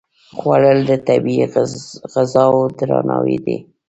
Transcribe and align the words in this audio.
خوړل 0.37 0.79
د 0.89 0.91
طبیعي 1.07 1.45
غذاو 2.13 2.57
درناوی 2.77 3.37
دی 3.45 3.57